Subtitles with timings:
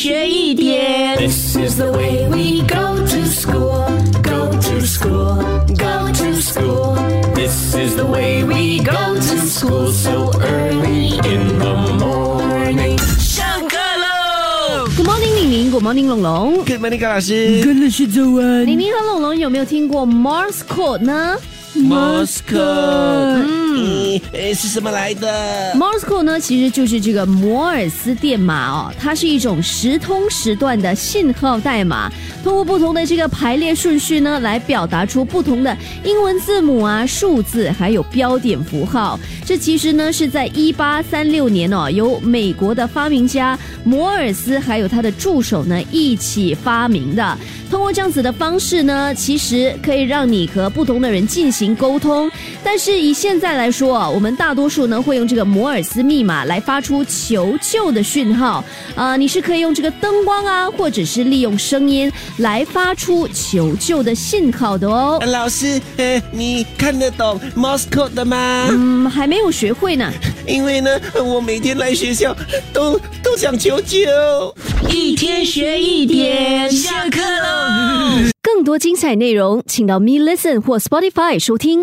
[0.00, 1.18] 学一点。
[1.18, 3.84] This is the way we go to school,
[4.22, 5.36] go to school,
[5.76, 6.96] go to school.
[7.34, 12.98] This is the way we go to school so early in the morning.
[13.18, 16.64] 上课喽！Good morning，玲玲，Good morning，龙龙。
[16.64, 17.62] Good morning，高老师。
[17.62, 18.64] 跟老师早安。
[18.64, 21.36] 玲玲和龙龙有没有听过 Morse code 呢
[21.80, 32.10] Morse code，嗯，呃是什么来的？Morse code 呢，其实就是这个摩尔斯电码哦，它是一种时通时断的信号代码，
[32.44, 39.18] 通过不同的这个排列顺序呢，来表达出不同的英文字母啊、数字，还有标点符号。
[39.46, 47.38] 这其实呢是在一八三六年哦，由美国的发明家摩尔斯还有他的助手呢一起发明的。
[47.70, 52.28] 通过这样子的方式呢，其实可以让你和不同的人进行沟通。
[52.64, 58.64] 但是以现在来说啊，我们大多数呢会用这个摩尔斯密码来发出求救的讯号。
[58.96, 65.18] 啊、你是可以用这个灯光啊，或者是利用声音来发出求救的信号的哦。
[65.20, 68.66] 呃老师，呃，你看得懂 Morse code 的吗？
[68.70, 70.12] 嗯，还没有学会呢。
[70.46, 70.90] 因为呢，
[71.24, 72.36] 我每天来学校
[72.72, 74.00] 都都想求救。
[74.88, 77.09] 一天学一点，下课喽！
[77.09, 77.09] 更
[78.70, 81.78] 多精彩内容，请到 Me Listen 或 Spotify 收听。